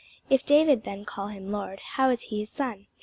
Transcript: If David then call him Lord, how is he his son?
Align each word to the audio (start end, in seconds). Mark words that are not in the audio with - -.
If 0.31 0.43
David 0.47 0.83
then 0.83 1.05
call 1.05 1.27
him 1.27 1.51
Lord, 1.51 1.79
how 1.93 2.09
is 2.09 2.23
he 2.23 2.39
his 2.39 2.49
son? 2.51 2.87